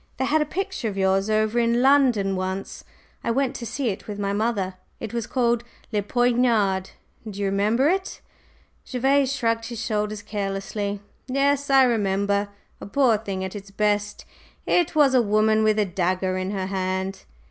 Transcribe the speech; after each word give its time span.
"They 0.17 0.25
had 0.25 0.41
a 0.41 0.45
picture 0.47 0.89
of 0.89 0.97
yours 0.97 1.29
over 1.29 1.59
in 1.59 1.83
London 1.83 2.35
once; 2.35 2.83
I 3.23 3.29
went 3.29 3.55
to 3.57 3.67
see 3.67 3.89
it 3.89 4.07
with 4.07 4.17
my 4.17 4.33
mother. 4.33 4.73
It 4.99 5.13
was 5.13 5.27
called 5.27 5.63
'Le 5.91 6.01
Poignard,' 6.01 6.89
do 7.29 7.39
you 7.39 7.45
remember 7.45 7.87
it?" 7.87 8.19
Gervase 8.83 9.31
shrugged 9.31 9.65
his 9.65 9.79
shoulders 9.79 10.23
carelessly. 10.23 11.01
"Yes, 11.27 11.69
I 11.69 11.83
remember. 11.83 12.49
A 12.81 12.87
poor 12.87 13.15
thing 13.19 13.43
at 13.43 13.55
its 13.55 13.69
best. 13.69 14.25
It 14.65 14.95
was 14.95 15.13
a 15.13 15.21
woman 15.21 15.63
with 15.63 15.77
a 15.77 15.85
dagger 15.85 16.35
in 16.35 16.49
her 16.49 16.65
hand." 16.65 17.25